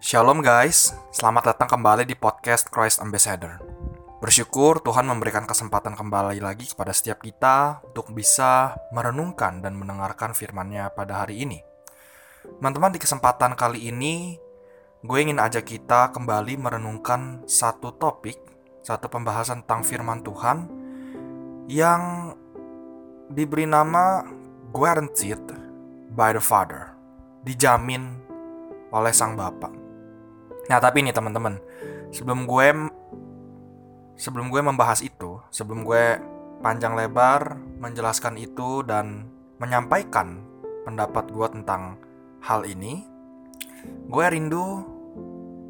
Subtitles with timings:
[0.00, 3.60] Shalom guys, selamat datang kembali di podcast Christ Ambassador.
[4.24, 10.96] Bersyukur Tuhan memberikan kesempatan kembali lagi kepada setiap kita untuk bisa merenungkan dan mendengarkan firman-Nya
[10.96, 11.60] pada hari ini.
[12.48, 14.40] Teman-teman, di kesempatan kali ini
[15.04, 18.40] gue ingin ajak kita kembali merenungkan satu topik,
[18.80, 20.58] satu pembahasan tentang firman Tuhan
[21.68, 22.32] yang
[23.28, 24.24] diberi nama
[24.72, 25.44] guaranteed
[26.16, 26.88] by the Father,
[27.44, 28.16] dijamin
[28.96, 29.79] oleh Sang Bapa.
[30.70, 31.58] Nah, tapi nih teman-teman,
[32.14, 32.66] sebelum gue
[34.14, 36.22] sebelum gue membahas itu, sebelum gue
[36.62, 39.26] panjang lebar menjelaskan itu dan
[39.58, 40.46] menyampaikan
[40.86, 41.98] pendapat gue tentang
[42.46, 43.02] hal ini,
[44.06, 44.86] gue rindu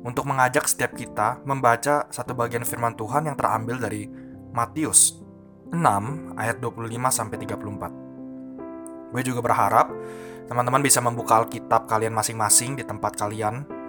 [0.05, 4.05] untuk mengajak setiap kita membaca satu bagian firman Tuhan yang terambil dari
[4.53, 5.17] Matius
[5.73, 9.17] 6 ayat 25 sampai 34.
[9.17, 9.89] Gue juga berharap
[10.45, 13.80] teman-teman bisa membuka Alkitab kalian masing-masing di tempat kalian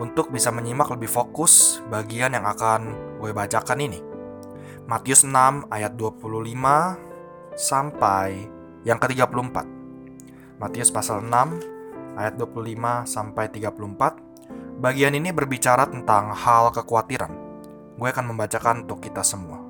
[0.00, 4.00] untuk bisa menyimak lebih fokus bagian yang akan gue bacakan ini.
[4.88, 8.48] Matius 6 ayat 25 sampai
[8.82, 9.56] yang ke-34.
[10.58, 14.80] Matius pasal 6 ayat 25 sampai 34.
[14.82, 17.32] Bagian ini berbicara tentang hal kekhawatiran.
[17.94, 19.62] Gue akan membacakan untuk kita semua.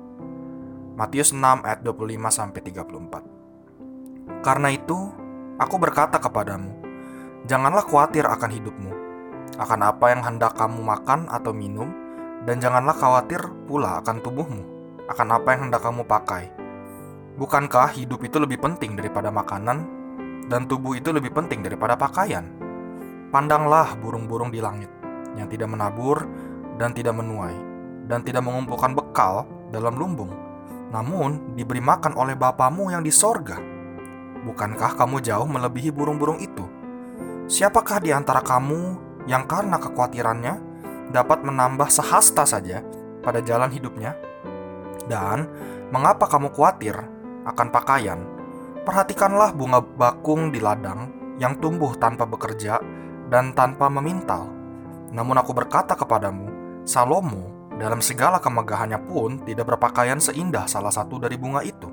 [0.97, 4.43] Matius 6 ayat 25 sampai 34.
[4.45, 4.97] Karena itu,
[5.59, 6.71] aku berkata kepadamu,
[7.45, 8.91] janganlah khawatir akan hidupmu,
[9.57, 11.89] akan apa yang hendak kamu makan atau minum,
[12.43, 14.63] dan janganlah khawatir pula akan tubuhmu,
[15.07, 16.49] akan apa yang hendak kamu pakai.
[17.33, 19.77] Bukankah hidup itu lebih penting daripada makanan,
[20.49, 22.45] dan tubuh itu lebih penting daripada pakaian?
[23.33, 24.89] Pandanglah burung-burung di langit,
[25.33, 26.21] yang tidak menabur
[26.77, 27.57] dan tidak menuai,
[28.05, 30.29] dan tidak mengumpulkan bekal dalam lumbung,
[30.93, 33.57] namun diberi makan oleh Bapamu yang di sorga.
[34.43, 36.65] Bukankah kamu jauh melebihi burung-burung itu?
[37.49, 40.53] Siapakah di antara kamu yang karena kekhawatirannya
[41.13, 42.83] dapat menambah sehasta saja
[43.23, 44.15] pada jalan hidupnya?
[45.07, 45.47] Dan
[45.91, 46.95] mengapa kamu khawatir
[47.47, 48.19] akan pakaian?
[48.83, 52.79] Perhatikanlah bunga bakung di ladang yang tumbuh tanpa bekerja
[53.31, 54.51] dan tanpa memintal.
[55.13, 56.51] Namun aku berkata kepadamu,
[56.83, 61.87] Salomo dalam segala kemegahannya pun tidak berpakaian seindah salah satu dari bunga itu.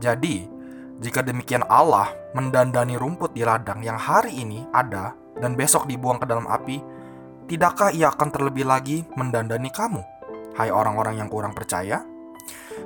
[0.00, 0.48] Jadi,
[0.96, 6.26] jika demikian Allah mendandani rumput di ladang yang hari ini ada dan besok dibuang ke
[6.28, 6.80] dalam api,
[7.46, 10.02] tidakkah ia akan terlebih lagi mendandani kamu,
[10.56, 12.02] hai orang-orang yang kurang percaya?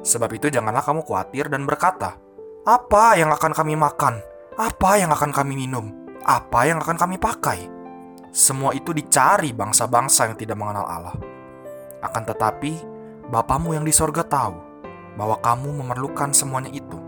[0.01, 2.17] Sebab itu janganlah kamu khawatir dan berkata,
[2.67, 4.21] apa yang akan kami makan?
[4.61, 5.91] Apa yang akan kami minum?
[6.23, 7.67] Apa yang akan kami pakai?
[8.31, 11.17] Semua itu dicari bangsa-bangsa yang tidak mengenal Allah.
[12.05, 13.01] Akan tetapi,
[13.31, 14.59] Bapamu yang di sorga tahu
[15.15, 16.99] bahwa kamu memerlukan semuanya itu.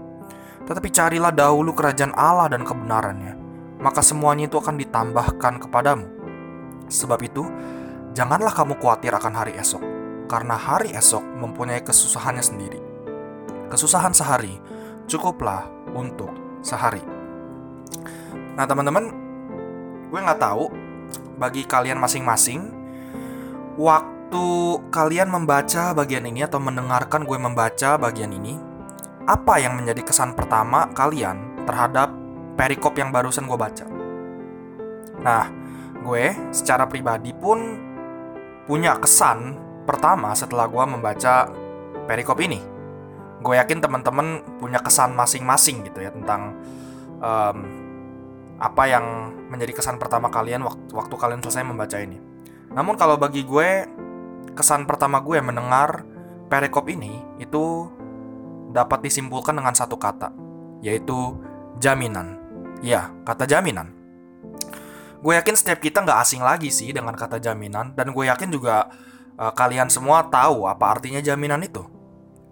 [0.62, 3.34] Tetapi carilah dahulu kerajaan Allah dan kebenarannya,
[3.82, 6.06] maka semuanya itu akan ditambahkan kepadamu.
[6.86, 7.42] Sebab itu,
[8.14, 9.82] janganlah kamu khawatir akan hari esok,
[10.30, 12.80] karena hari esok mempunyai kesusahannya sendiri.
[13.66, 14.62] Kesusahan sehari
[15.10, 16.30] cukuplah untuk
[16.62, 17.02] sehari.
[18.54, 19.10] Nah teman-teman,
[20.08, 20.70] gue nggak tahu
[21.42, 22.70] bagi kalian masing-masing,
[23.74, 24.44] waktu
[24.94, 28.54] kalian membaca bagian ini atau mendengarkan gue membaca bagian ini,
[29.26, 32.21] apa yang menjadi kesan pertama kalian terhadap
[32.62, 33.82] perikop yang barusan gue baca.
[35.18, 35.50] Nah,
[35.98, 37.58] gue secara pribadi pun
[38.70, 41.50] punya kesan pertama setelah gue membaca
[42.06, 42.62] perikop ini.
[43.42, 46.54] Gue yakin teman-teman punya kesan masing-masing gitu ya tentang
[47.18, 47.58] um,
[48.62, 52.22] apa yang menjadi kesan pertama kalian waktu, waktu kalian selesai membaca ini.
[52.70, 53.90] Namun kalau bagi gue
[54.54, 56.06] kesan pertama gue mendengar
[56.46, 57.90] perikop ini itu
[58.70, 60.30] dapat disimpulkan dengan satu kata,
[60.78, 61.34] yaitu
[61.82, 62.41] jaminan.
[62.82, 63.94] Ya, kata jaminan.
[65.22, 68.90] Gue yakin setiap kita nggak asing lagi sih dengan kata jaminan, dan gue yakin juga
[69.38, 71.86] uh, kalian semua tahu apa artinya jaminan itu.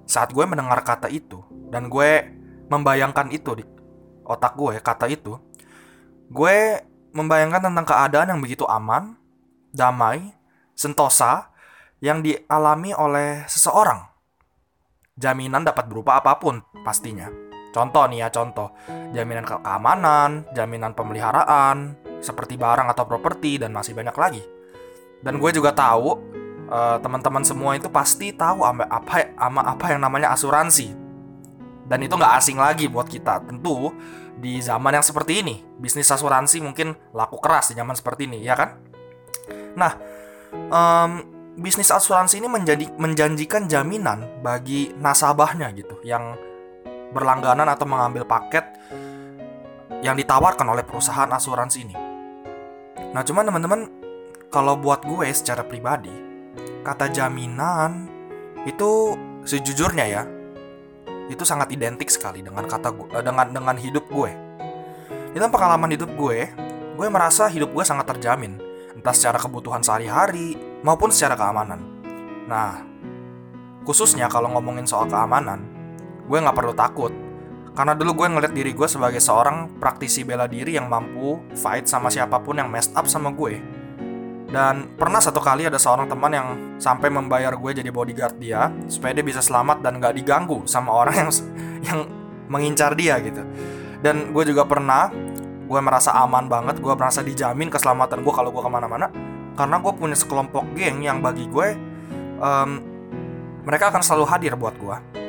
[0.06, 1.42] Saat gue mendengar kata itu,
[1.74, 2.30] dan gue
[2.70, 3.66] membayangkan itu di
[4.22, 5.34] otak gue, kata itu,
[6.30, 6.78] gue
[7.10, 9.18] membayangkan tentang keadaan yang begitu aman,
[9.74, 10.30] damai,
[10.78, 11.50] sentosa,
[11.98, 14.06] yang dialami oleh seseorang.
[15.18, 18.74] Jaminan dapat berupa apa pun, pastinya Contoh nih ya, contoh.
[19.14, 24.42] Jaminan keamanan, jaminan pemeliharaan, seperti barang atau properti, dan masih banyak lagi.
[25.22, 26.18] Dan gue juga tahu,
[26.66, 30.90] uh, teman-teman semua itu pasti tahu apa, ama apa yang namanya asuransi.
[31.86, 33.42] Dan itu nggak asing lagi buat kita.
[33.46, 33.90] Tentu,
[34.40, 38.54] di zaman yang seperti ini, bisnis asuransi mungkin laku keras di zaman seperti ini, ya
[38.56, 38.78] kan?
[39.76, 39.92] Nah,
[40.70, 41.10] um,
[41.60, 46.38] bisnis asuransi ini menjadi menjanjikan jaminan bagi nasabahnya gitu, yang
[47.10, 48.64] berlangganan atau mengambil paket
[50.00, 51.96] yang ditawarkan oleh perusahaan asuransi ini.
[53.10, 53.80] Nah, cuman teman-teman,
[54.48, 56.12] kalau buat gue secara pribadi,
[56.86, 58.08] kata jaminan
[58.64, 60.22] itu sejujurnya ya,
[61.30, 64.30] itu sangat identik sekali dengan kata gue, eh, dengan dengan hidup gue.
[65.30, 66.50] Dalam pengalaman hidup gue,
[66.98, 68.58] gue merasa hidup gue sangat terjamin,
[68.98, 71.80] entah secara kebutuhan sehari-hari maupun secara keamanan.
[72.50, 72.82] Nah,
[73.86, 75.69] khususnya kalau ngomongin soal keamanan,
[76.30, 77.10] gue nggak perlu takut
[77.74, 82.10] karena dulu gue ngeliat diri gue sebagai seorang praktisi bela diri yang mampu fight sama
[82.10, 83.62] siapa pun yang messed up sama gue.
[84.50, 86.48] Dan pernah satu kali ada seorang teman yang
[86.82, 91.14] sampai membayar gue jadi bodyguard dia supaya dia bisa selamat dan gak diganggu sama orang
[91.22, 91.30] yang
[91.86, 91.98] yang
[92.50, 93.46] mengincar dia gitu.
[94.02, 95.06] Dan gue juga pernah
[95.70, 99.06] gue merasa aman banget, gue merasa dijamin keselamatan gue kalau gue ke mana-mana
[99.54, 101.68] karena gue punya sekelompok geng yang bagi gue
[102.42, 102.70] um,
[103.62, 105.19] mereka akan selalu hadir buat gue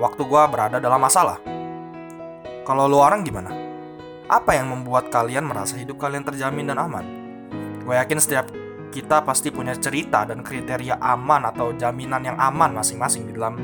[0.00, 1.36] waktu gue berada dalam masalah.
[2.64, 3.52] Kalau lu orang gimana?
[4.32, 7.04] Apa yang membuat kalian merasa hidup kalian terjamin dan aman?
[7.84, 8.48] Gue yakin setiap
[8.90, 13.60] kita pasti punya cerita dan kriteria aman atau jaminan yang aman masing-masing di dalam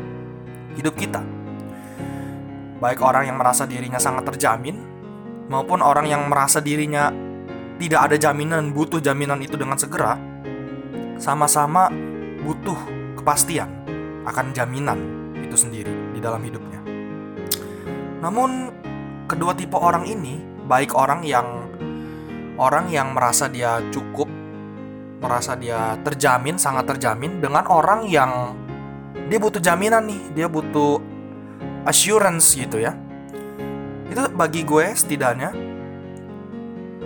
[0.76, 1.24] hidup kita.
[2.76, 4.76] Baik orang yang merasa dirinya sangat terjamin,
[5.48, 7.08] maupun orang yang merasa dirinya
[7.80, 10.20] tidak ada jaminan butuh jaminan itu dengan segera,
[11.16, 11.88] sama-sama
[12.44, 12.76] butuh
[13.16, 13.72] kepastian
[14.28, 14.98] akan jaminan
[15.40, 16.80] itu sendiri di dalam hidupnya.
[18.24, 18.72] Namun
[19.28, 21.68] kedua tipe orang ini baik orang yang
[22.56, 24.26] orang yang merasa dia cukup
[25.20, 28.56] merasa dia terjamin sangat terjamin dengan orang yang
[29.28, 31.00] dia butuh jaminan nih dia butuh
[31.86, 32.92] assurance gitu ya
[34.10, 35.50] itu bagi gue setidaknya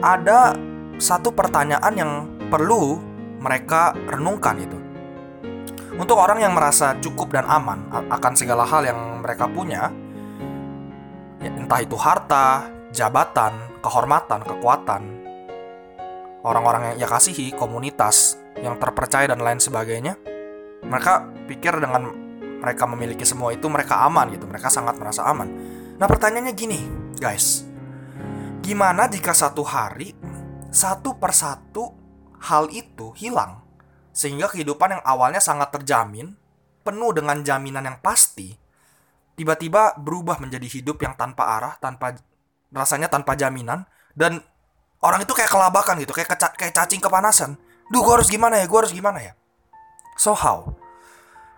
[0.01, 0.57] ada
[1.01, 2.13] satu pertanyaan yang
[2.49, 2.99] perlu
[3.41, 4.79] mereka renungkan itu
[6.01, 9.93] untuk orang yang merasa cukup dan aman akan segala hal yang mereka punya
[11.45, 15.03] ya, entah itu harta, jabatan, kehormatan, kekuatan,
[16.41, 20.17] orang-orang yang ia kasihi, komunitas yang terpercaya dan lain sebagainya,
[20.89, 22.09] mereka pikir dengan
[22.61, 25.49] mereka memiliki semua itu mereka aman gitu, mereka sangat merasa aman.
[26.01, 26.81] Nah pertanyaannya gini,
[27.21, 27.69] guys,
[28.65, 30.17] gimana jika satu hari
[30.71, 31.93] satu persatu
[32.41, 33.59] hal itu hilang
[34.21, 36.37] sehingga kehidupan yang awalnya sangat terjamin,
[36.85, 38.53] penuh dengan jaminan yang pasti,
[39.33, 42.21] tiba-tiba berubah menjadi hidup yang tanpa arah, tanpa
[42.69, 44.45] rasanya tanpa jaminan dan
[45.01, 47.57] orang itu kayak kelabakan gitu, kayak keca kayak cacing kepanasan.
[47.89, 48.69] Duh, gue harus gimana ya?
[48.69, 49.33] Gue harus gimana ya?
[50.21, 50.77] So how?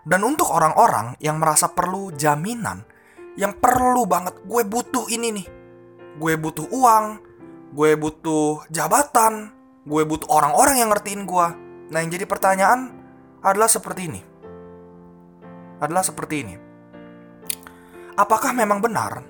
[0.07, 2.87] Dan untuk orang-orang yang merasa perlu jaminan,
[3.35, 5.47] yang perlu banget, gue butuh ini nih.
[6.15, 7.05] Gue butuh uang,
[7.75, 9.51] gue butuh jabatan,
[9.83, 11.47] gue butuh orang-orang yang ngertiin gue.
[11.93, 12.89] Nah, yang jadi pertanyaan
[13.45, 14.21] adalah seperti ini.
[15.77, 16.55] Adalah seperti ini
[18.17, 19.25] apakah memang benar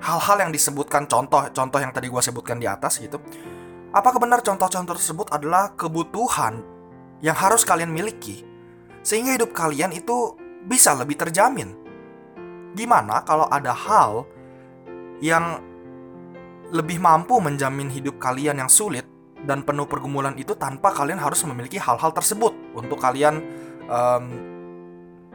[0.00, 3.20] hal-hal yang disebutkan contoh-contoh yang tadi gue sebutkan di atas gitu
[3.92, 6.60] apakah benar contoh-contoh tersebut adalah kebutuhan
[7.20, 8.44] yang harus kalian miliki
[9.00, 11.72] sehingga hidup kalian itu bisa lebih terjamin
[12.76, 14.28] gimana kalau ada hal
[15.20, 15.60] yang
[16.70, 19.04] lebih mampu menjamin hidup kalian yang sulit
[19.48, 23.40] dan penuh pergumulan itu tanpa kalian harus memiliki hal-hal tersebut untuk kalian
[23.88, 24.24] um,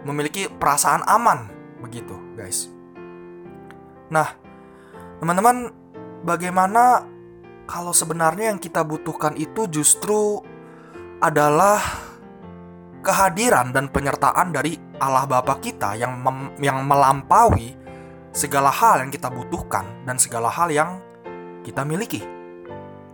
[0.05, 1.49] memiliki perasaan aman
[1.81, 2.75] begitu guys
[4.09, 4.27] Nah,
[5.17, 5.73] teman-teman,
[6.21, 7.01] bagaimana
[7.65, 10.41] kalau sebenarnya yang kita butuhkan itu justru
[11.17, 11.81] adalah
[13.01, 17.73] kehadiran dan penyertaan dari Allah Bapa kita yang mem yang melampaui
[18.29, 21.01] segala hal yang kita butuhkan dan segala hal yang
[21.65, 22.21] kita miliki.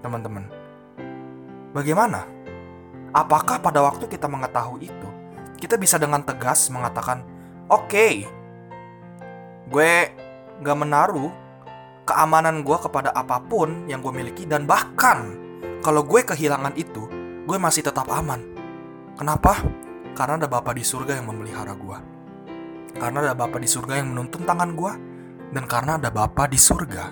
[0.03, 0.60] Teman-teman.
[1.71, 2.27] Bagaimana?
[3.11, 5.09] Apakah pada waktu kita mengetahui itu,
[5.59, 7.23] kita bisa dengan tegas mengatakan,
[7.67, 8.13] "Oke, okay,
[9.71, 9.91] gue
[10.63, 11.31] gak menaruh
[12.03, 15.39] keamanan gue kepada apa pun yang gue miliki dan bahkan
[15.81, 17.09] kalau gue kehilangan itu,
[17.47, 18.37] gue masih tetap aman.
[19.17, 19.57] Kenapa?
[20.13, 21.97] Karena ada Bapak di surga yang memelihara gue.
[23.01, 24.93] Karena ada Bapak di surga yang menuntun tangan gue.
[25.51, 27.11] Dan karena ada Bapak di surga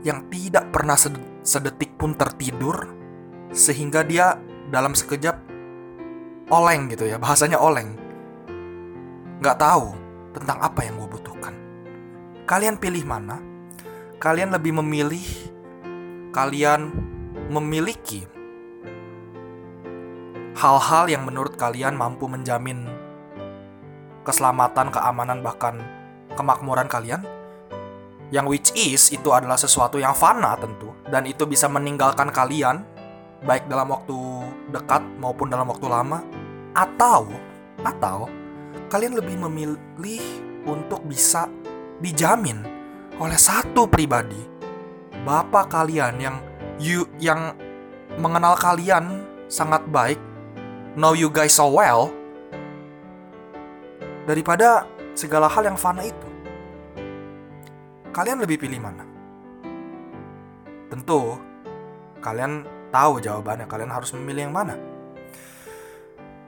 [0.00, 0.96] yang tidak pernah
[1.44, 2.99] sedetik pun tertidur
[3.50, 4.38] sehingga dia
[4.70, 5.36] dalam sekejap
[6.50, 7.94] oleng gitu ya, bahasanya oleng.
[9.40, 9.94] Gak tahu
[10.34, 11.54] tentang apa yang gue butuhkan.
[12.46, 13.38] Kalian pilih mana?
[14.20, 15.24] Kalian lebih memilih
[16.30, 16.94] kalian
[17.50, 18.22] memiliki
[20.54, 22.86] hal-hal yang menurut kalian mampu menjamin
[24.22, 25.80] keselamatan, keamanan, bahkan
[26.36, 27.24] kemakmuran kalian,
[28.30, 32.84] yang which is itu adalah sesuatu yang fana tentu, dan itu bisa meninggalkan kalian,
[33.44, 34.16] baik dalam waktu
[34.72, 36.20] dekat maupun dalam waktu lama,
[36.76, 37.28] atau
[37.80, 38.28] atau
[38.92, 40.24] kalian lebih memilih
[40.68, 41.48] untuk bisa
[42.04, 42.60] dijamin
[43.16, 44.40] oleh satu pribadi,
[45.24, 46.36] Bapak kalian yang
[46.80, 47.56] you yang
[48.16, 50.20] mengenal kalian sangat baik,
[50.96, 52.08] know you guys so well,
[54.24, 54.84] daripada
[55.16, 56.28] segala hal yang fana itu.
[58.10, 59.06] Kalian lebih pilih mana?
[60.90, 61.38] Tentu,
[62.18, 64.74] kalian tahu jawabannya, kalian harus memilih yang mana.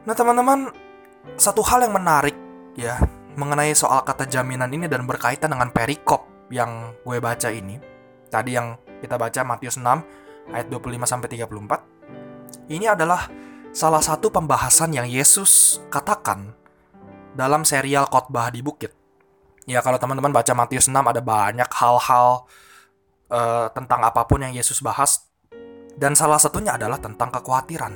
[0.02, 0.70] Nah, teman-teman,
[1.38, 2.34] satu hal yang menarik
[2.74, 2.98] ya
[3.38, 7.80] mengenai soal kata jaminan ini dan berkaitan dengan perikop yang gue baca ini.
[8.28, 12.68] Tadi yang kita baca Matius 6 ayat 25 sampai 34.
[12.72, 13.28] Ini adalah
[13.72, 16.52] salah satu pembahasan yang Yesus katakan
[17.32, 18.92] dalam serial khotbah di bukit.
[19.64, 22.44] Ya kalau teman-teman baca Matius 6 ada banyak hal-hal
[23.32, 25.31] uh, tentang apa pun yang Yesus bahas
[25.96, 27.94] dan salah satunya adalah tentang kekhawatiran.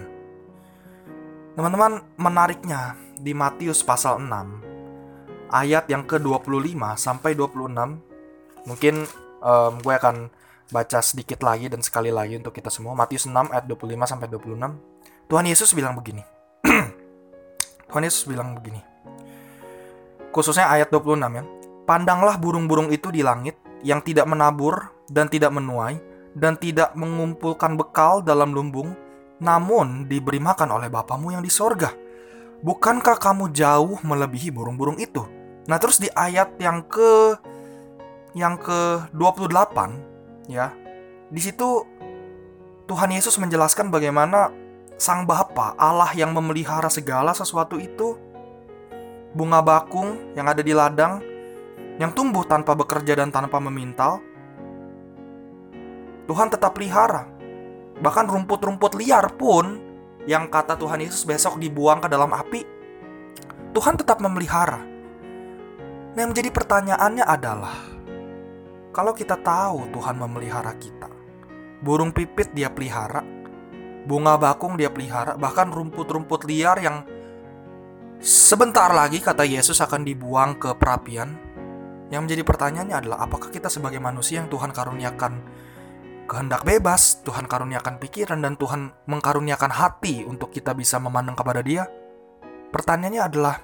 [1.56, 8.06] Teman-teman, menariknya di Matius pasal 6 ayat yang ke-25 sampai 26
[8.66, 8.94] Mungkin
[9.40, 10.28] um, gue akan
[10.74, 12.98] baca sedikit lagi dan sekali lagi untuk kita semua.
[12.98, 15.30] Matius 6 ayat 25 sampai 26.
[15.30, 16.22] Tuhan Yesus bilang begini.
[17.88, 18.82] Tuhan Yesus bilang begini.
[20.34, 21.44] Khususnya ayat 26 ya.
[21.86, 23.54] Pandanglah burung-burung itu di langit
[23.86, 26.02] yang tidak menabur dan tidak menuai
[26.36, 28.92] dan tidak mengumpulkan bekal dalam lumbung,
[29.40, 31.96] namun diberi makan oleh Bapamu yang di sorga.
[32.60, 35.24] Bukankah kamu jauh melebihi burung-burung itu?
[35.64, 37.40] Nah terus di ayat yang ke
[38.36, 39.76] yang ke-28
[40.52, 40.76] ya.
[41.32, 41.88] Di situ
[42.86, 44.52] Tuhan Yesus menjelaskan bagaimana
[44.96, 48.16] Sang Bapa, Allah yang memelihara segala sesuatu itu
[49.36, 51.20] bunga bakung yang ada di ladang
[52.00, 54.24] yang tumbuh tanpa bekerja dan tanpa memintal.
[56.26, 57.30] Tuhan tetap pelihara.
[57.96, 59.80] Bahkan rumput-rumput liar pun
[60.26, 62.66] yang kata Tuhan Yesus besok dibuang ke dalam api,
[63.72, 64.82] Tuhan tetap memelihara.
[66.12, 67.76] Nah, yang menjadi pertanyaannya adalah,
[68.90, 71.08] kalau kita tahu Tuhan memelihara kita,
[71.80, 73.22] burung pipit dia pelihara,
[74.04, 77.06] bunga bakung dia pelihara, bahkan rumput-rumput liar yang
[78.18, 81.36] sebentar lagi kata Yesus akan dibuang ke perapian.
[82.06, 85.32] Yang menjadi pertanyaannya adalah apakah kita sebagai manusia yang Tuhan karuniakan
[86.26, 91.86] kehendak bebas, Tuhan karuniakan pikiran dan Tuhan mengkaruniakan hati untuk kita bisa memandang kepada Dia?
[92.74, 93.56] Pertanyaannya adalah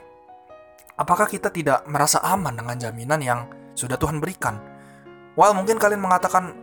[0.97, 3.41] apakah kita tidak merasa aman dengan jaminan yang
[3.75, 4.57] sudah Tuhan berikan?
[5.35, 6.55] Well mungkin kalian mengatakan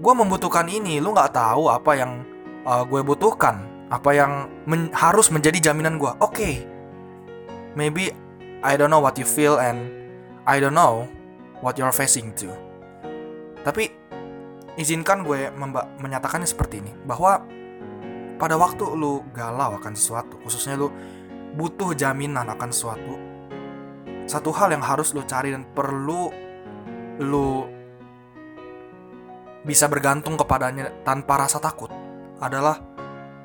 [0.00, 2.24] gue membutuhkan ini, lu nggak tahu apa yang
[2.64, 6.10] uh, gue butuhkan, apa yang men harus menjadi jaminan gue.
[6.18, 6.54] Oke, okay.
[7.76, 8.10] maybe
[8.64, 9.90] I don't know what you feel and
[10.48, 11.06] I don't know
[11.62, 12.50] what you're facing to.
[13.62, 14.01] Tapi
[14.80, 15.52] izinkan gue
[16.00, 17.44] menyatakannya seperti ini, bahwa
[18.40, 20.90] pada waktu lu galau akan sesuatu, khususnya lu
[21.54, 23.14] butuh jaminan akan sesuatu,
[24.26, 26.32] satu hal yang harus lu cari dan perlu
[27.20, 27.68] lu
[29.62, 31.92] bisa bergantung kepadanya tanpa rasa takut
[32.42, 32.82] adalah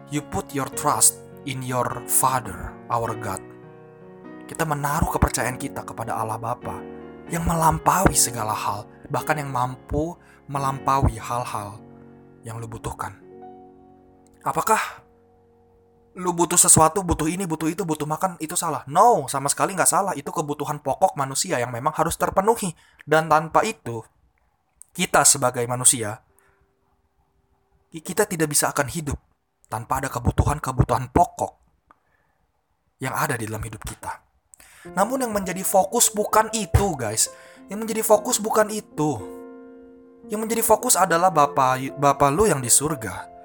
[0.09, 3.43] you put your trust in your Father, our God.
[4.47, 6.79] Kita menaruh kepercayaan kita kepada Allah Bapa
[7.27, 10.15] yang melampaui segala hal, bahkan yang mampu
[10.47, 11.79] melampaui hal-hal
[12.43, 13.15] yang lu butuhkan.
[14.43, 14.79] Apakah
[16.17, 18.81] lu butuh sesuatu, butuh ini, butuh itu, butuh makan, itu salah?
[18.89, 20.13] No, sama sekali nggak salah.
[20.17, 22.73] Itu kebutuhan pokok manusia yang memang harus terpenuhi.
[23.05, 24.01] Dan tanpa itu,
[24.95, 26.23] kita sebagai manusia,
[27.93, 29.19] kita tidak bisa akan hidup
[29.67, 31.53] tanpa ada kebutuhan-kebutuhan pokok
[32.97, 34.25] yang ada di dalam hidup kita.
[34.95, 37.29] Namun yang menjadi fokus bukan itu, guys.
[37.67, 39.36] Yang menjadi fokus bukan itu.
[40.27, 43.35] Yang menjadi fokus adalah Bapa Bapa lu yang di surga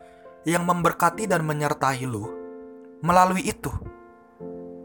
[0.42, 2.26] yang memberkati dan menyertai lu
[3.02, 3.70] melalui itu.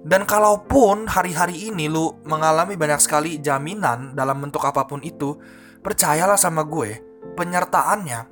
[0.08, 5.36] Dan kalaupun hari-hari ini lu mengalami banyak sekali jaminan dalam bentuk apa pun itu,
[5.88, 7.00] Percayalah sama gue,
[7.40, 8.28] penyertaannya,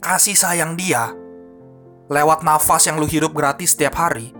[0.00, 1.12] kasih sayang dia,
[2.08, 4.32] lewat nafas yang lu hidup gratis setiap hari,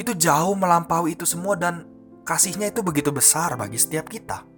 [0.00, 1.84] itu jauh melampaui itu semua dan
[2.24, 4.48] kasihnya itu begitu besar bagi setiap kita.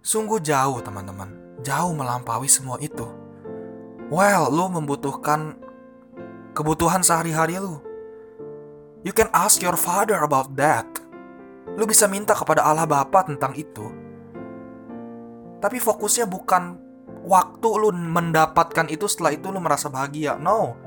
[0.00, 3.04] Sungguh jauh teman-teman, jauh melampaui semua itu.
[4.08, 5.60] Well, lu membutuhkan
[6.56, 7.84] kebutuhan sehari-hari lu.
[9.04, 10.88] You can ask your father about that.
[11.76, 13.92] Lu bisa minta kepada Allah Bapa tentang itu.
[15.60, 16.80] Tapi fokusnya bukan
[17.28, 20.40] waktu lu mendapatkan itu setelah itu lu merasa bahagia.
[20.40, 20.80] No.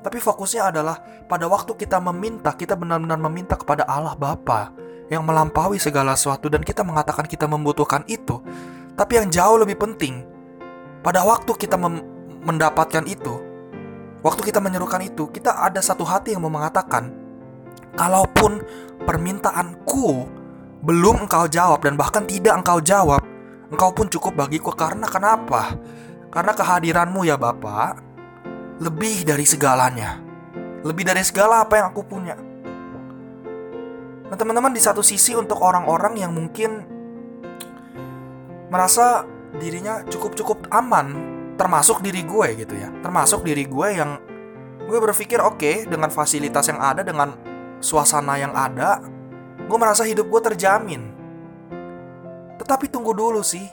[0.00, 0.96] Tapi fokusnya adalah
[1.28, 6.64] pada waktu kita meminta, kita benar-benar meminta kepada Allah Bapa yang melampaui segala sesuatu dan
[6.64, 8.40] kita mengatakan kita membutuhkan itu.
[8.94, 10.22] Tapi yang jauh lebih penting,
[11.02, 11.74] pada waktu kita
[12.46, 13.34] mendapatkan itu,
[14.22, 17.10] waktu kita menyerukan itu, kita ada satu hati yang mau mengatakan,
[17.98, 18.62] kalaupun
[19.02, 20.30] permintaanku
[20.86, 23.24] belum engkau jawab dan bahkan tidak engkau jawab,
[23.74, 25.74] Engkau pun cukup bagiku karena kenapa?
[26.30, 27.98] Karena kehadiranmu ya Bapak
[28.78, 30.22] lebih dari segalanya.
[30.84, 32.36] lebih dari segala apa yang aku punya.
[34.34, 36.82] Nah, teman-teman, di satu sisi untuk orang-orang yang mungkin
[38.66, 39.22] merasa
[39.62, 41.14] dirinya cukup-cukup aman,
[41.54, 44.18] termasuk diri gue gitu ya, termasuk diri gue yang
[44.90, 47.30] gue berpikir oke okay, dengan fasilitas yang ada, dengan
[47.78, 49.06] suasana yang ada,
[49.70, 51.14] gue merasa hidup gue terjamin.
[52.58, 53.70] Tetapi tunggu dulu sih,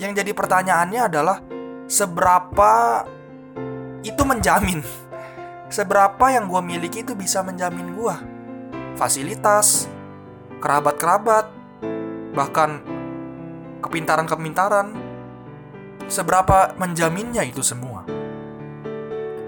[0.00, 1.44] yang jadi pertanyaannya adalah
[1.84, 3.04] seberapa
[4.00, 4.80] itu menjamin?
[5.76, 8.31] Seberapa yang gue miliki itu bisa menjamin gue
[8.96, 9.88] fasilitas
[10.62, 11.50] kerabat-kerabat
[12.32, 12.80] bahkan
[13.82, 15.12] kepintaran-kepintaran.
[16.10, 18.04] Seberapa menjaminnya itu semua?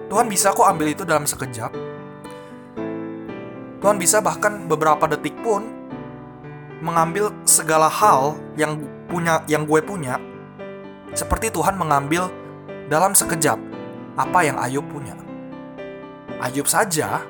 [0.09, 1.75] Tuhan bisa kok ambil itu dalam sekejap.
[3.83, 5.67] Tuhan bisa bahkan beberapa detik pun
[6.81, 10.17] mengambil segala hal yang punya yang gue punya
[11.15, 12.27] seperti Tuhan mengambil
[12.91, 13.57] dalam sekejap
[14.19, 15.15] apa yang Ayub punya.
[16.43, 17.23] Ayub saja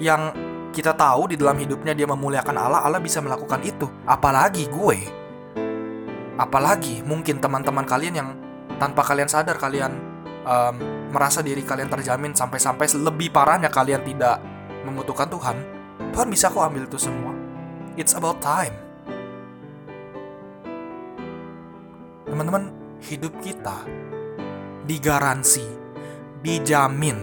[0.00, 0.32] yang
[0.72, 3.86] kita tahu di dalam hidupnya dia memuliakan Allah, Allah bisa melakukan itu.
[4.08, 4.98] Apalagi gue.
[6.40, 8.28] Apalagi mungkin teman-teman kalian yang
[8.80, 9.92] tanpa kalian sadar kalian
[10.48, 10.74] um,
[11.12, 14.40] merasa diri kalian terjamin sampai-sampai lebih parahnya kalian tidak
[14.88, 15.56] membutuhkan Tuhan.
[16.16, 17.36] Tuhan bisa kok ambil itu semua.
[17.94, 18.72] It's about time.
[22.24, 22.72] Teman-teman,
[23.04, 23.84] hidup kita
[24.88, 25.66] digaransi,
[26.40, 27.18] dijamin,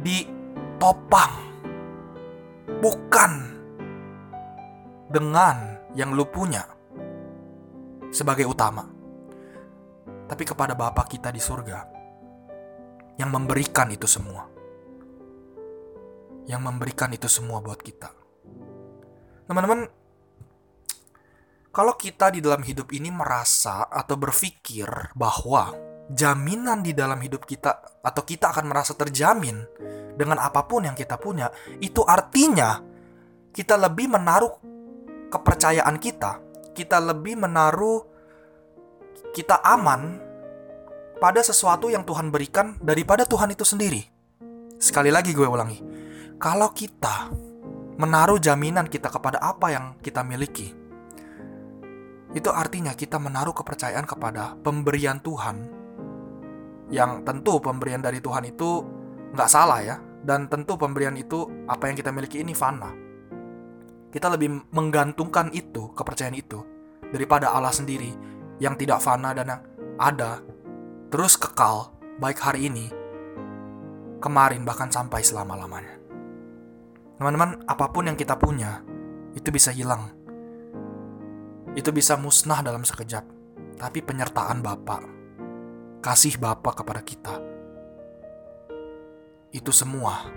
[0.00, 1.49] ditopang,
[2.80, 3.32] bukan
[5.12, 6.64] dengan yang lu punya
[8.10, 8.88] sebagai utama,
[10.26, 11.78] tapi kepada Bapa kita di surga
[13.20, 14.48] yang memberikan itu semua,
[16.48, 18.10] yang memberikan itu semua buat kita.
[19.44, 19.86] Teman-teman,
[21.70, 25.70] kalau kita di dalam hidup ini merasa atau berpikir bahwa
[26.10, 29.62] jaminan di dalam hidup kita atau kita akan merasa terjamin
[30.20, 31.48] dengan apa pun yang kita punya,
[31.80, 32.84] itu artinya
[33.56, 34.52] kita lebih menaruh
[35.32, 36.44] kepercayaan kita,
[36.76, 38.04] kita lebih menaruh
[39.32, 40.20] kita aman
[41.16, 44.04] pada sesuatu yang Tuhan berikan daripada Tuhan itu sendiri.
[44.76, 45.80] Sekali lagi gue ulangi.
[46.40, 47.32] Kalau kita
[48.00, 50.72] menaruh jaminan kita kepada apa yang kita miliki,
[52.32, 55.80] itu artinya kita menaruh kepercayaan kepada pemberian Tuhan
[56.90, 58.82] yang tentu pemberian dari Tuhan itu
[59.30, 62.92] nggak salah ya dan tentu pemberian itu apa yang kita miliki ini fana.
[64.10, 66.60] Kita lebih menggantungkan itu kepercayaan itu
[67.14, 68.10] daripada Allah sendiri
[68.58, 69.62] yang tidak fana dan yang
[70.00, 70.42] ada
[71.08, 72.90] terus kekal baik hari ini
[74.20, 75.96] kemarin bahkan sampai selama-lamanya.
[77.16, 78.84] Teman-teman apa pun yang kita punya
[79.32, 80.12] itu bisa hilang.
[81.72, 83.24] Itu bisa musnah dalam sekejap.
[83.80, 85.02] Tapi penyertaan Bapak,
[86.04, 87.40] kasih Bapak kepada kita,
[89.50, 90.30] itu semua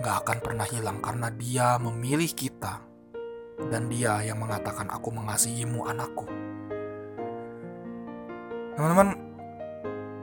[0.00, 2.80] gak akan pernah hilang karena dia memilih kita
[3.68, 6.24] dan dia yang mengatakan aku mengasihimu anakku.
[8.72, 9.08] Teman-teman,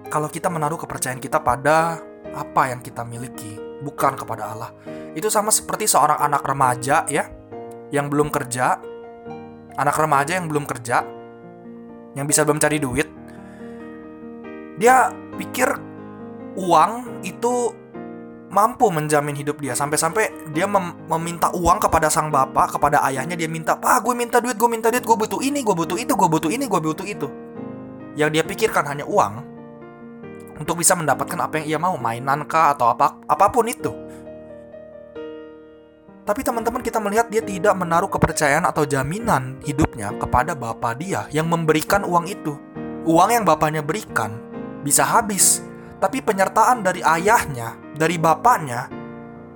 [0.10, 2.02] kalau kita menaruh kepercayaan kita pada
[2.34, 3.54] apa yang kita miliki,
[3.86, 4.74] bukan kepada Allah,
[5.14, 7.30] itu sama seperti seorang anak remaja ya,
[7.94, 8.82] yang belum kerja,
[9.78, 11.06] anak remaja yang belum kerja,
[12.18, 13.06] yang bisa belum cari duit,
[14.82, 15.87] dia pikir
[16.58, 17.72] uang itu
[18.50, 19.78] mampu menjamin hidup dia.
[19.78, 24.42] Sampai-sampai dia mem meminta uang kepada sang bapak kepada ayahnya dia minta pak gue minta
[24.42, 27.06] duit gue minta duit gue butuh ini gue butuh itu gue butuh ini gue butuh
[27.06, 27.28] itu.
[28.18, 29.46] Yang dia pikirkan hanya uang
[30.58, 33.94] untuk bisa mendapatkan apa yang ia mau mainan kah atau apa apa pun itu.
[36.28, 41.48] Tapi teman-teman kita melihat dia tidak menaruh kepercayaan atau jaminan hidupnya kepada bapak dia yang
[41.48, 42.52] memberikan uang itu.
[43.08, 44.36] Uang yang bapaknya berikan
[44.84, 45.64] bisa habis,
[45.98, 48.90] tapi penyertaan dari ayahnya, dari bapaknya,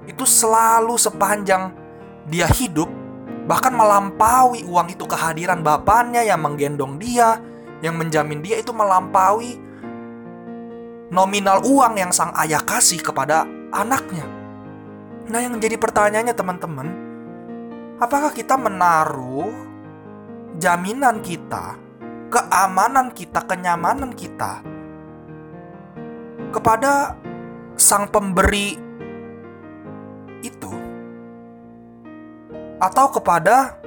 [0.10, 1.70] itu selalu sepanjang
[2.26, 2.90] dia hidup,
[3.46, 7.38] bahkan melampaui uang itu kehadiran bapaknya yang menggendong dia,
[7.86, 9.58] yang menjamin dia itu melampaui
[11.14, 14.26] nominal uang yang sang ayah kasih kepada anaknya.
[15.30, 16.88] Nah, yang menjadi pertanyaannya teman-teman,
[18.02, 19.54] apakah kita menaruh
[20.58, 21.78] jaminan kita,
[22.34, 24.71] keamanan kita, kenyamanan kita
[26.52, 27.16] kepada
[27.80, 28.78] sang pemberi
[30.44, 30.72] itu
[32.82, 33.80] atau kepada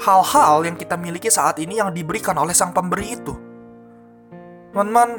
[0.00, 3.34] hal-hal yang kita miliki saat ini yang diberikan oleh sang pemberi itu.
[4.72, 5.10] Teman-teman,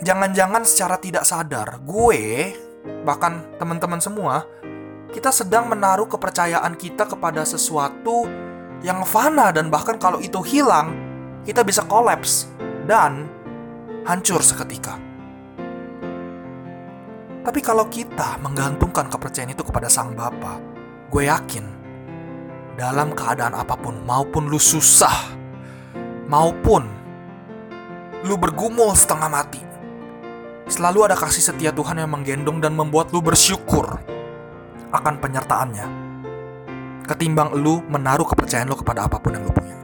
[0.00, 2.54] jangan-jangan secara tidak sadar gue
[3.04, 4.46] bahkan teman-teman semua,
[5.12, 8.24] kita sedang menaruh kepercayaan kita kepada sesuatu
[8.80, 10.94] yang fana dan bahkan kalau itu hilang,
[11.42, 12.48] kita bisa kolaps
[12.86, 13.26] dan
[14.08, 14.96] hancur seketika.
[17.44, 20.56] Tapi kalau kita menggantungkan kepercayaan itu kepada Sang Bapa,
[21.12, 21.64] gue yakin
[22.80, 25.36] dalam keadaan apa pun, maupun lu susah,
[26.24, 26.88] maupun
[28.24, 29.60] lu bergumul setengah mati,
[30.72, 34.00] selalu ada kasih setia Tuhan yang menggendong dan membuat lu bersyukur
[34.88, 36.08] akan penyertaannya.
[37.04, 39.76] Ketimbang lu menaruh kepercayaan lu kepada apa pun yang lu punya.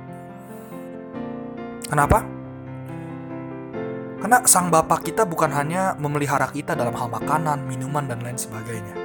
[1.88, 2.33] Kenapa?
[4.24, 8.96] Karena sang bapak kita bukan hanya memelihara kita dalam hal makanan, minuman, dan lain sebagainya.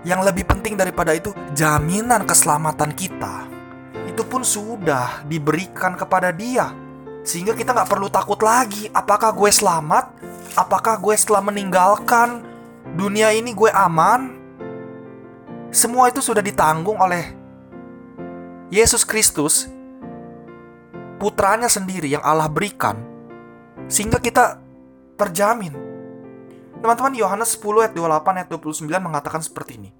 [0.00, 3.44] Yang lebih penting daripada itu, jaminan keselamatan kita
[4.08, 6.72] itu pun sudah diberikan kepada dia.
[7.20, 10.08] Sehingga kita nggak perlu takut lagi, apakah gue selamat?
[10.56, 12.48] Apakah gue setelah meninggalkan
[12.96, 14.40] dunia ini gue aman?
[15.68, 17.36] Semua itu sudah ditanggung oleh
[18.72, 19.68] Yesus Kristus,
[21.20, 23.17] putranya sendiri yang Allah berikan
[23.88, 24.60] sehingga kita
[25.16, 25.72] terjamin.
[26.78, 29.90] Teman-teman Yohanes 10 ayat 28 ayat 29 mengatakan seperti ini.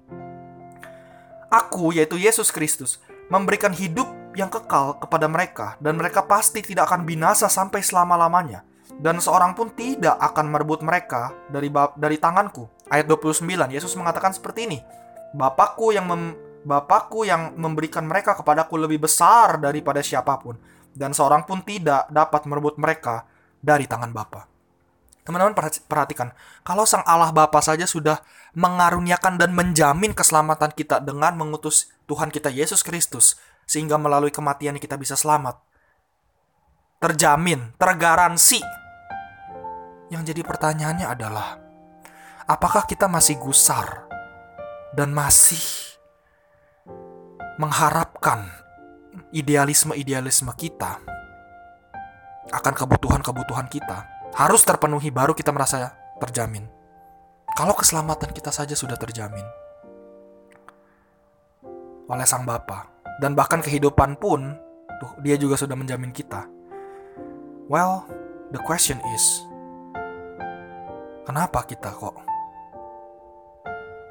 [1.49, 7.03] Aku yaitu Yesus Kristus memberikan hidup yang kekal kepada mereka dan mereka pasti tidak akan
[7.03, 8.63] binasa sampai selama-lamanya
[9.01, 12.69] dan seorang pun tidak akan merebut mereka dari dari tanganku.
[12.87, 14.79] Ayat 29 Yesus mengatakan seperti ini.
[15.33, 16.33] Bapakku yang mem,
[16.65, 20.57] Bapakku yang memberikan mereka kepadaku lebih besar daripada siapa pun
[20.91, 23.23] dan seorang pun tidak dapat merebut mereka
[23.59, 24.49] dari tangan Bapa.
[25.29, 25.53] Teman-teman
[25.85, 26.33] perhatikan,
[26.65, 28.17] kalau Sang Allah Bapa saja sudah
[28.57, 33.37] mengaruniakan dan menjamin keselamatan kita dengan mengutus Tuhan kita Yesus Kristus
[33.69, 35.61] sehingga melalui kematian kita bisa selamat.
[36.97, 38.57] Terjamin, tergaransi.
[40.09, 41.61] Yang jadi pertanyaannya adalah
[42.49, 44.09] apakah kita masih gusar
[44.97, 45.61] dan masih
[47.61, 48.49] mengharapkan
[49.29, 51.18] idealisme-idealisme kita
[52.49, 56.65] akan kebutuhan-kebutuhan kita harus terpenuhi baru kita merasa terjamin.
[57.57, 59.43] Kalau keselamatan kita saja sudah terjamin
[62.09, 62.89] oleh Sang Bapa
[63.21, 64.57] dan bahkan kehidupan pun
[64.97, 66.45] tuh dia juga sudah menjamin kita.
[67.69, 68.05] Well,
[68.49, 69.45] the question is
[71.29, 72.17] kenapa kita kok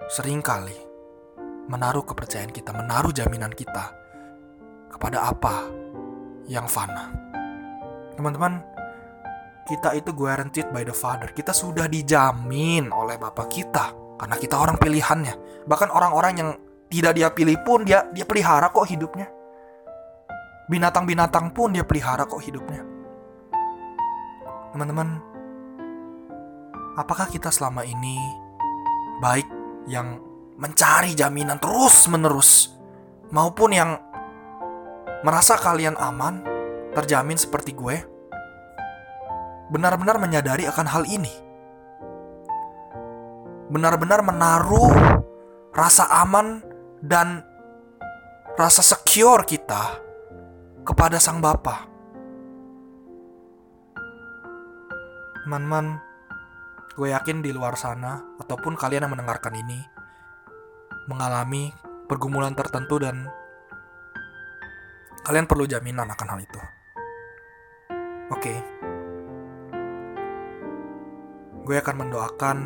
[0.09, 0.77] sering kali
[1.68, 3.92] menaruh kepercayaan kita, menaruh jaminan kita
[4.94, 5.68] kepada apa
[6.48, 7.28] yang fana?
[8.19, 8.59] Teman-teman,
[9.63, 11.31] kita itu guaranteed by the Father.
[11.31, 15.63] Kita sudah dijamin oleh Bapak kita karena kita orang pilihannya.
[15.71, 16.51] Bahkan orang-orang yang
[16.91, 19.31] tidak dia pilih pun dia dia pelihara kok hidupnya.
[20.67, 22.83] Binatang-binatang pun dia pelihara kok hidupnya.
[24.75, 25.23] Teman-teman,
[26.99, 28.19] apakah kita selama ini
[29.23, 29.47] baik
[29.87, 30.19] yang
[30.59, 32.75] mencari jaminan terus-menerus
[33.31, 33.95] maupun yang
[35.23, 36.58] merasa kalian aman
[36.99, 37.97] terjamin seperti gue,
[39.71, 41.31] benar-benar menyadari akan hal ini.
[43.71, 44.91] Benar-benar menaruh
[45.71, 46.59] rasa aman
[46.99, 47.47] dan
[48.59, 50.03] rasa secure kita
[50.83, 51.87] kepada Sang Bapa.
[55.47, 56.03] Teman-teman,
[56.99, 59.81] gue yakin di luar sana ataupun kalian yang mendengarkan ini
[61.07, 61.71] mengalami
[62.11, 63.31] pergumulan tertentu dan
[65.25, 66.78] kalian perlu jaminan akan hal itu.
[68.29, 68.53] Oke.
[68.53, 68.59] Okay.
[71.64, 72.59] Gue akan mendoakan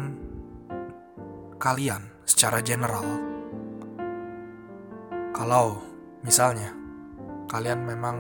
[1.62, 3.06] kalian secara general.
[5.30, 5.78] Kalau
[6.26, 6.74] misalnya
[7.46, 8.16] kalian memang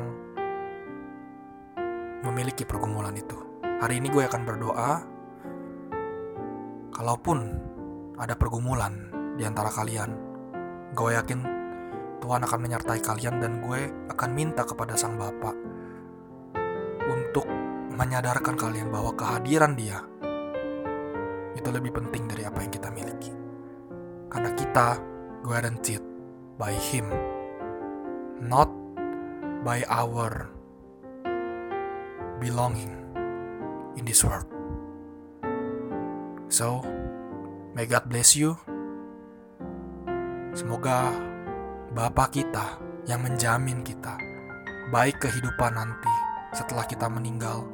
[2.22, 3.34] memiliki pergumulan itu.
[3.82, 4.92] Hari ini gue akan berdoa
[6.94, 7.38] kalaupun
[8.22, 10.14] ada pergumulan di antara kalian,
[10.94, 11.40] gue yakin
[12.22, 15.81] Tuhan akan menyertai kalian dan gue akan minta kepada Sang Bapak
[17.10, 17.46] untuk
[17.92, 20.00] menyadarkan kalian bahwa kehadiran Dia
[21.52, 23.32] itu lebih penting dari apa yang kita miliki.
[24.32, 24.88] Karena kita
[25.44, 26.02] guaranteed
[26.56, 27.06] by Him,
[28.40, 28.70] not
[29.62, 30.48] by our
[32.40, 32.90] belonging
[33.94, 34.48] in this world.
[36.48, 36.82] So,
[37.76, 38.56] may God bless you.
[40.52, 41.12] Semoga
[41.92, 44.16] Bapa kita yang menjamin kita
[44.88, 47.64] baik kehidupan nanti setelah kita meninggal,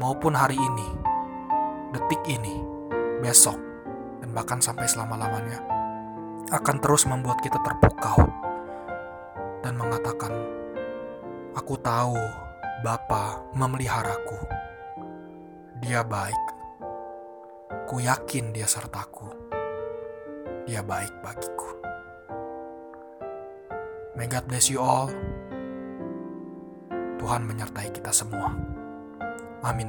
[0.00, 0.88] maupun hari ini,
[1.92, 2.64] detik ini,
[3.20, 3.60] besok,
[4.24, 5.60] dan bahkan sampai selama-lamanya,
[6.48, 8.24] akan terus membuat kita terpukau
[9.60, 10.32] dan mengatakan,
[11.56, 12.16] "Aku tahu
[12.84, 14.36] Bapa memeliharaku.
[15.80, 16.44] Dia baik.
[17.88, 19.28] Ku yakin Dia sertaku.
[20.64, 21.70] Dia baik bagiku."
[24.14, 25.10] May God bless you all.
[27.24, 28.52] Tuhan menyertai kita semua.
[29.64, 29.88] Amin.